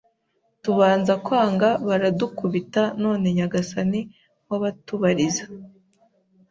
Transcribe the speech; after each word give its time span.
tubanza 0.63 1.13
kwanga 1.25 1.69
baradukubita 1.87 2.83
none 3.03 3.25
Nyagasani 3.37 4.01
wabatubariza 4.49 5.45